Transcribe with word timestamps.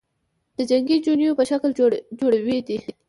د 0.57 0.59
جنگې 0.69 0.97
چوڼیو 1.05 1.37
په 1.39 1.43
شکل 1.49 1.71
جوړي 2.19 2.59
دي، 2.67 2.77